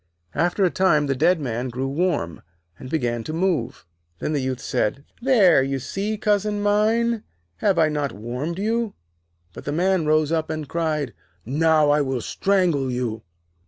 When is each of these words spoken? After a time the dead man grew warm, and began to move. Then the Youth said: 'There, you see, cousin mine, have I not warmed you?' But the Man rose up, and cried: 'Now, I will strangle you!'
After 0.33 0.65
a 0.65 0.71
time 0.71 1.05
the 1.05 1.15
dead 1.15 1.39
man 1.39 1.69
grew 1.69 1.87
warm, 1.87 2.41
and 2.79 2.89
began 2.89 3.23
to 3.25 3.33
move. 3.33 3.85
Then 4.17 4.33
the 4.33 4.41
Youth 4.41 4.59
said: 4.59 5.05
'There, 5.21 5.61
you 5.61 5.77
see, 5.77 6.17
cousin 6.17 6.59
mine, 6.59 7.21
have 7.57 7.77
I 7.77 7.87
not 7.87 8.11
warmed 8.11 8.57
you?' 8.57 8.95
But 9.53 9.65
the 9.65 9.71
Man 9.71 10.07
rose 10.07 10.31
up, 10.31 10.49
and 10.49 10.67
cried: 10.67 11.13
'Now, 11.45 11.91
I 11.91 12.01
will 12.01 12.21
strangle 12.21 12.89
you!' 12.89 13.21